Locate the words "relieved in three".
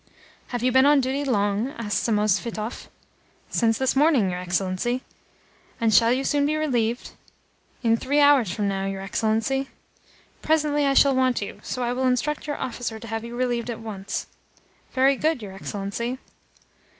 6.55-8.19